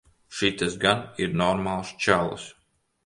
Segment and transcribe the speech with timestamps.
[0.37, 2.49] Šitas gan ir normāls čalis.